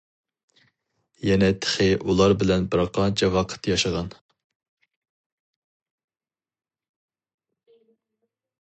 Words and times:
يەنە 1.27 1.49
تېخى 1.65 1.87
ئۇلار 2.05 2.33
بىلەن 2.43 2.65
بىر 2.77 2.83
قانچە 2.97 3.29
ۋاقىت 3.35 3.71
ياشىغان. 3.73 4.11